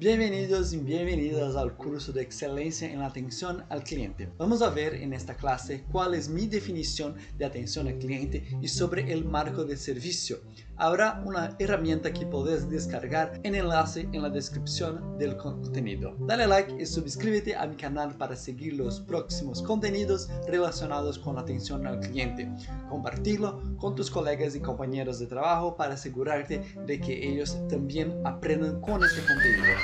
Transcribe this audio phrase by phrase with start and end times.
[0.00, 4.28] Bienvenidos y bienvenidas al curso de excelencia en atención al cliente.
[4.38, 8.68] Vamos a ver en esta clase cuál es mi definición de atención al cliente y
[8.68, 10.38] sobre el marco de servicio.
[10.80, 16.14] Habrá una herramienta que podés descargar en enlace en la descripción del contenido.
[16.20, 21.84] Dale like y suscríbete a mi canal para seguir los próximos contenidos relacionados con atención
[21.84, 22.48] al cliente.
[22.88, 28.80] Compartirlo con tus colegas y compañeros de trabajo para asegurarte de que ellos también aprendan
[28.80, 29.74] con este contenido.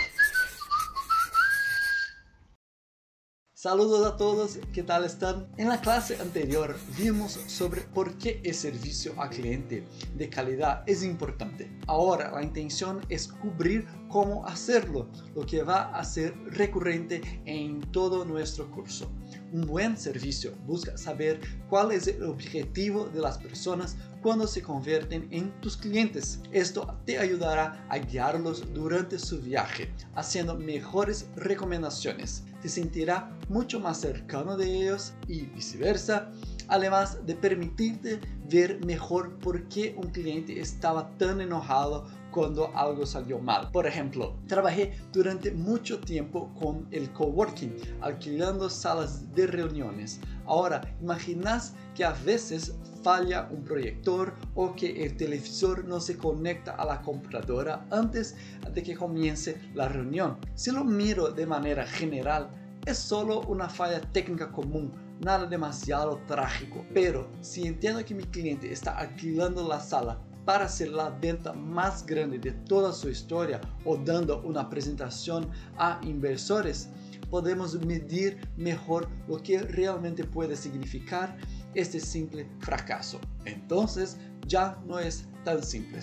[3.65, 5.47] Saludos a todos, ¿qué tal están?
[5.57, 11.03] En la clase anterior vimos sobre por qué el servicio al cliente de calidad es
[11.03, 11.75] importante.
[11.87, 18.27] Ahora la intención es cubrir cómo hacerlo, lo que va a ser recurrente en todo
[18.27, 19.11] nuestro curso.
[19.51, 21.41] Un buen servicio busca saber
[21.71, 26.41] cuál es el objetivo de las personas cuando se convierten en tus clientes.
[26.51, 32.43] Esto te ayudará a guiarlos durante su viaje, haciendo mejores recomendaciones.
[32.63, 36.33] Te sentirá mucho más cercano de ellos y viceversa
[36.69, 38.21] además de permitirte
[38.51, 43.71] ver mejor por qué un cliente estaba tan enojado cuando algo salió mal.
[43.71, 50.21] Por ejemplo, trabajé durante mucho tiempo con el coworking, alquilando salas de reuniones.
[50.45, 56.73] Ahora, imaginas que a veces falla un proyector o que el televisor no se conecta
[56.73, 58.35] a la computadora antes
[58.73, 60.39] de que comience la reunión.
[60.55, 62.51] Si lo miro de manera general,
[62.87, 66.85] es solo una falla técnica común, nada demasiado trágico.
[66.93, 72.05] Pero si entiendo que mi cliente está alquilando la sala para hacer la venta más
[72.05, 75.49] grande de toda su historia o dando una presentación
[75.79, 76.91] a inversores,
[77.31, 81.37] podemos medir mejor lo que realmente puede significar
[81.75, 83.19] este simple fracaso.
[83.45, 86.01] Entonces ya no es tan simple.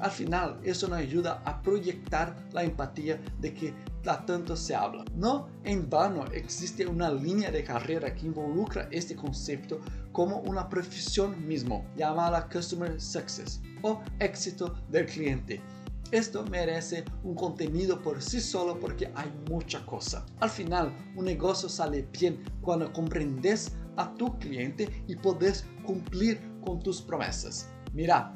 [0.00, 3.74] Al final, eso nos ayuda a proyectar la empatía de que
[4.16, 5.04] tanto se habla.
[5.14, 9.80] No en vano existe una línea de carrera que involucra este concepto
[10.12, 15.60] como una profesión mismo, llamada Customer Success o éxito del cliente.
[16.10, 20.24] Esto merece un contenido por sí solo porque hay mucha cosa.
[20.40, 26.80] Al final, un negocio sale bien cuando comprendes a tu cliente y puedes cumplir con
[26.80, 27.68] tus promesas.
[27.92, 28.34] Mira,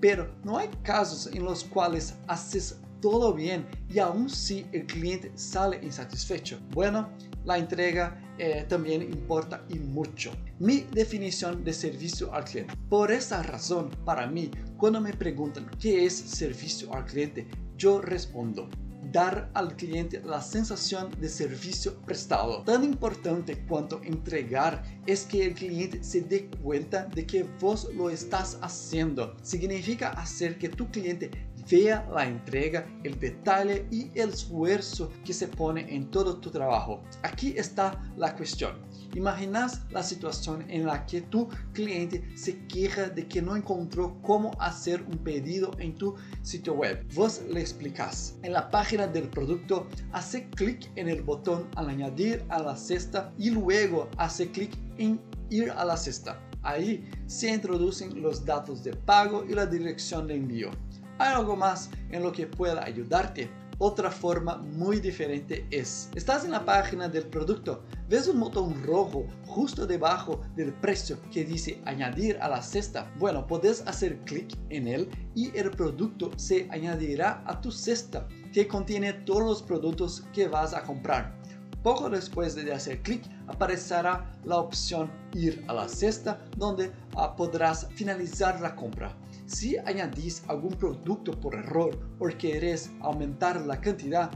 [0.00, 5.30] pero no hay casos en los cuales haces todo bien y aún si el cliente
[5.34, 6.58] sale insatisfecho.
[6.70, 7.10] Bueno,
[7.44, 10.32] la entrega eh, también importa y mucho.
[10.58, 12.74] Mi definición de servicio al cliente.
[12.88, 18.70] Por esa razón, para mí, cuando me preguntan qué es servicio al cliente, yo respondo,
[19.12, 22.62] dar al cliente la sensación de servicio prestado.
[22.62, 28.08] Tan importante cuanto entregar es que el cliente se dé cuenta de que vos lo
[28.08, 29.36] estás haciendo.
[29.42, 31.30] Significa hacer que tu cliente
[31.70, 37.02] vea la entrega, el detalle y el esfuerzo que se pone en todo tu trabajo.
[37.22, 38.82] Aquí está la cuestión.
[39.14, 44.50] Imaginas la situación en la que tu cliente se queja de que no encontró cómo
[44.58, 47.06] hacer un pedido en tu sitio web.
[47.14, 48.36] Vos le explicas.
[48.42, 53.32] En la página del producto, hace clic en el botón al añadir a la cesta
[53.38, 55.20] y luego hace clic en
[55.50, 56.40] ir a la cesta.
[56.62, 60.70] Ahí se introducen los datos de pago y la dirección de envío.
[61.18, 63.48] ¿Hay algo más en lo que pueda ayudarte?
[63.78, 69.26] Otra forma muy diferente es, estás en la página del producto, ves un botón rojo
[69.46, 73.12] justo debajo del precio que dice añadir a la cesta.
[73.18, 78.66] Bueno, puedes hacer clic en él y el producto se añadirá a tu cesta que
[78.66, 81.36] contiene todos los productos que vas a comprar.
[81.82, 87.88] Poco después de hacer clic aparecerá la opción ir a la cesta donde ah, podrás
[87.94, 89.14] finalizar la compra.
[89.46, 94.30] Si añadís algún producto por error o querés aumentar la cantidad,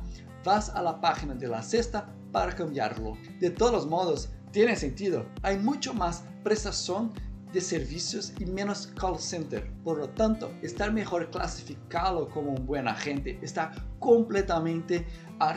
[0.44, 3.16] vas a la página de la cesta para cambiarlo.
[3.40, 5.26] De todos modos, tiene sentido.
[5.42, 7.12] Hay mucho más prestación
[7.52, 9.70] de servicios y menos call center.
[9.84, 15.06] Por lo tanto, estar mejor clasificado como un buen agente está completamente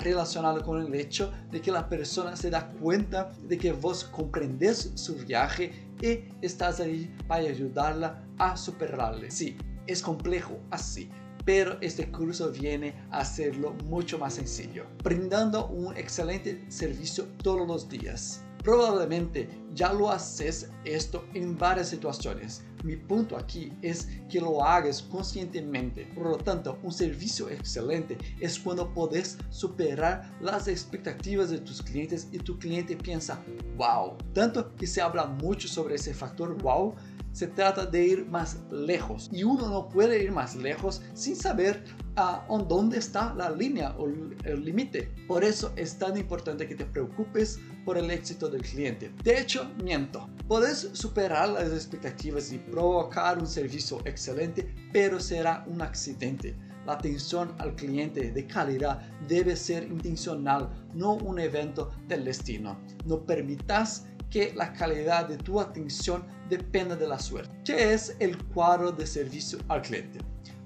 [0.01, 4.91] relacionado con el hecho de que la persona se da cuenta de que vos comprendes
[4.95, 5.71] su viaje
[6.01, 9.31] y estás ahí para ayudarla a superarle.
[9.31, 11.09] Sí, es complejo así,
[11.45, 17.89] pero este curso viene a hacerlo mucho más sencillo, brindando un excelente servicio todos los
[17.89, 18.43] días.
[18.63, 22.63] Probablemente ya lo haces esto en varias situaciones.
[22.83, 26.05] Mi punto aquí es que lo hagas conscientemente.
[26.15, 32.27] Por lo tanto, un servicio excelente es cuando puedes superar las expectativas de tus clientes
[32.31, 33.43] y tu cliente piensa,
[33.77, 34.17] wow.
[34.33, 36.95] Tanto que se habla mucho sobre ese factor wow
[37.31, 41.83] se trata de ir más lejos y uno no puede ir más lejos sin saber
[42.15, 45.09] a dónde está la línea o el límite.
[45.27, 49.11] Por eso es tan importante que te preocupes por el éxito del cliente.
[49.23, 50.29] De hecho, miento.
[50.47, 56.55] Puedes superar las expectativas y provocar un servicio excelente, pero será un accidente.
[56.85, 62.79] La atención al cliente de calidad debe ser intencional, no un evento del destino.
[63.05, 67.55] No permitas que la calidad de tu atención dependa de la suerte.
[67.63, 70.19] ¿Qué es el cuadro de servicio al cliente?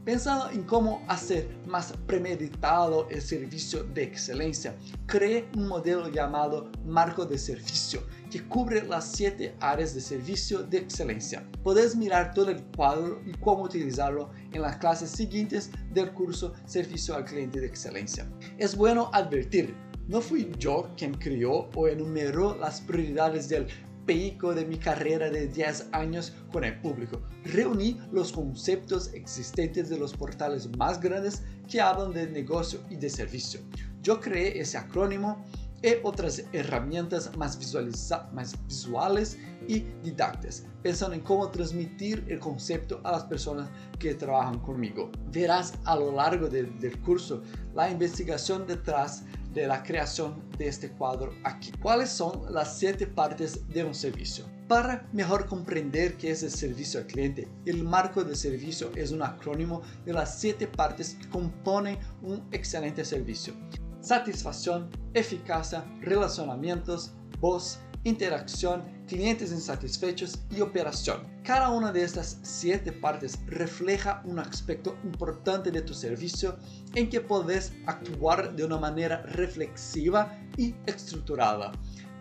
[0.05, 4.75] Pensando en cómo hacer más premeditado el servicio de excelencia,
[5.07, 10.77] creé un modelo llamado marco de servicio que cubre las siete áreas de servicio de
[10.77, 11.43] excelencia.
[11.63, 17.15] Puedes mirar todo el cuadro y cómo utilizarlo en las clases siguientes del curso Servicio
[17.15, 18.31] al Cliente de Excelencia.
[18.59, 19.75] Es bueno advertir,
[20.07, 23.65] no fui yo quien creó o enumeró las prioridades del
[24.05, 27.21] pico de mi carrera de 10 años con el público.
[27.43, 33.09] Reuní los conceptos existentes de los portales más grandes que hablan de negocio y de
[33.09, 33.61] servicio.
[34.01, 35.43] Yo creé ese acrónimo
[35.81, 37.59] y otras herramientas más,
[38.33, 39.37] más visuales
[39.67, 43.69] y didácticas, pensando en cómo transmitir el concepto a las personas
[43.99, 45.11] que trabajan conmigo.
[45.31, 47.43] Verás a lo largo del curso
[47.75, 49.23] la investigación detrás
[49.55, 51.71] de la creación de este cuadro aquí.
[51.81, 54.45] ¿Cuáles son las siete partes de un servicio?
[54.67, 59.23] Para mejor comprender qué es el servicio al cliente, el marco de servicio es un
[59.23, 63.53] acrónimo de las siete partes que componen un excelente servicio.
[64.01, 71.27] Satisfacción, eficacia, relacionamientos, voz, interacción, clientes insatisfechos y operación.
[71.43, 76.57] Cada una de estas siete partes refleja un aspecto importante de tu servicio
[76.93, 81.71] en que puedes actuar de una manera reflexiva y estructurada.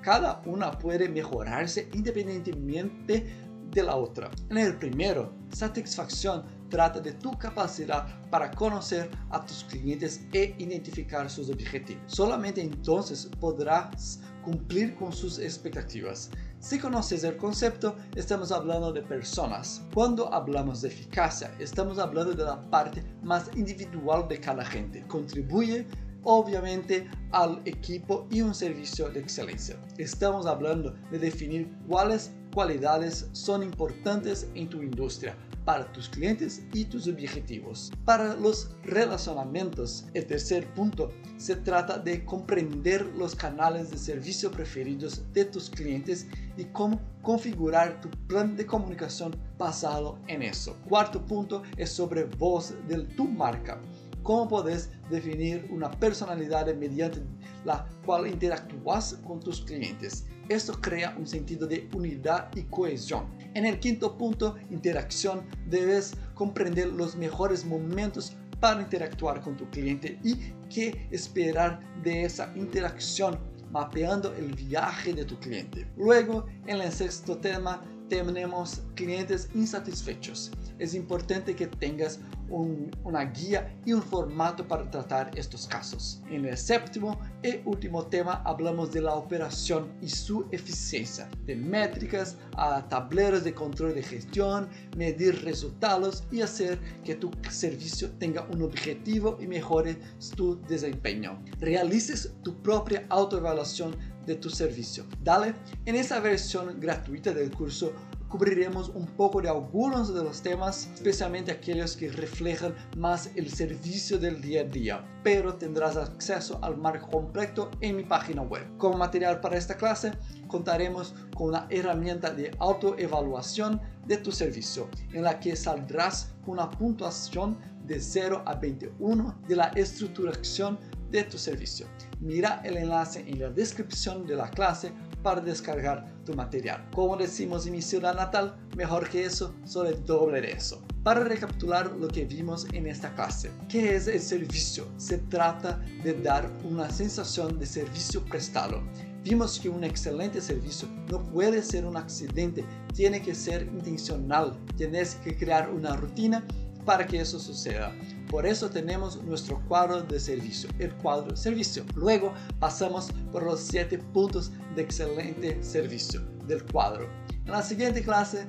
[0.03, 3.27] Cada una puede mejorarse independientemente
[3.71, 4.31] de la otra.
[4.51, 11.31] En el primero, satisfacción trata de tu capacidad para conocer a tus clientes e identificar
[11.31, 12.03] sus objetivos.
[12.09, 16.33] Solamente entonces podrás cumplir con sus expectativas.
[16.59, 19.83] Si conoces el concepto, estamos hablando de personas.
[19.95, 25.07] Cuando hablamos de eficacia, estamos hablando de la parte más individual de cada gente.
[25.07, 25.87] Contribuye
[26.25, 29.77] obviamente al equipo y un servicio de excelencia.
[29.99, 36.85] Estamos hablando de definir cuáles cualidades son importantes en tu industria para tus clientes y
[36.85, 37.91] tus objetivos.
[38.05, 45.23] Para los relacionamientos, el tercer punto se trata de comprender los canales de servicio preferidos
[45.33, 46.27] de tus clientes
[46.57, 50.77] y cómo configurar tu plan de comunicación basado en eso.
[50.89, 53.81] Cuarto punto es sobre voz de tu marca
[54.25, 57.23] cómo puedes definir una personalidad mediante
[57.65, 60.27] la cual interactúas con tus clientes.
[60.49, 63.27] Esto crea un sentido de unidad y cohesión.
[63.55, 70.19] En el quinto punto, interacción, debes comprender los mejores momentos para interactuar con tu cliente
[70.25, 70.37] y
[70.69, 73.39] qué esperar de esa interacción
[73.71, 75.87] mapeando el viaje de tu cliente.
[75.97, 80.51] Luego, en el sexto tema, tenemos clientes insatisfechos.
[80.79, 86.23] Es importante que tengas una guía y un formato para tratar estos casos.
[86.31, 92.37] En el séptimo y último tema hablamos de la operación y su eficiencia, de métricas
[92.57, 98.63] a tableros de control de gestión, medir resultados y hacer que tu servicio tenga un
[98.63, 99.97] objetivo y mejore
[100.37, 101.43] tu desempeño.
[101.61, 105.05] Realices tu propia autoevaluación de tu servicio.
[105.23, 105.55] Dale,
[105.85, 107.93] en esta versión gratuita del curso
[108.35, 114.19] cubriremos un poco de algunos de los temas, especialmente aquellos que reflejan más el servicio
[114.19, 118.67] del día a día, pero tendrás acceso al marco completo en mi página web.
[118.77, 120.11] Como material para esta clase,
[120.49, 126.69] contaremos con una herramienta de autoevaluación de tu servicio, en la que saldrás con una
[126.69, 130.77] puntuación de 0 a 21 de la estructuración
[131.15, 131.87] de tu servicio.
[132.19, 134.93] Mira el enlace en la descripción de la clase
[135.23, 136.85] para descargar tu material.
[136.93, 140.83] Como decimos en mi ciudad natal, mejor que eso, solo el doble de eso.
[141.05, 144.89] Para recapitular lo que vimos en esta clase, ¿qué es el servicio?
[144.97, 148.83] Se trata de dar una sensación de servicio prestado.
[149.23, 155.15] Vimos que un excelente servicio no puede ser un accidente, tiene que ser intencional, tienes
[155.23, 156.45] que crear una rutina
[156.85, 157.93] para que eso suceda.
[158.35, 161.85] Por eso tenemos nuestro cuadro de servicio, el cuadro servicio.
[161.95, 167.09] Luego pasamos por los siete puntos de excelente servicio del cuadro.
[167.45, 168.45] En la siguiente clase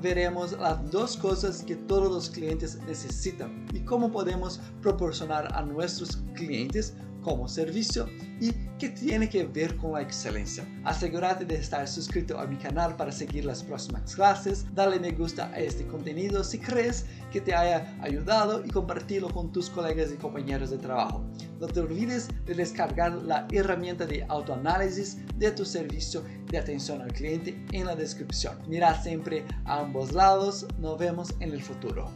[0.00, 6.18] veremos las dos cosas que todos los clientes necesitan y cómo podemos proporcionar a nuestros
[6.34, 8.06] clientes como servicio
[8.40, 8.52] y
[8.84, 10.62] que tiene que ver con la excelencia.
[10.84, 15.46] Asegúrate de estar suscrito a mi canal para seguir las próximas clases, dale me gusta
[15.54, 20.16] a este contenido si crees que te haya ayudado y compartirlo con tus colegas y
[20.16, 21.24] compañeros de trabajo.
[21.60, 27.14] No te olvides de descargar la herramienta de autoanálisis de tu servicio de atención al
[27.14, 28.58] cliente en la descripción.
[28.68, 32.10] Mira siempre a ambos lados, nos vemos en el futuro.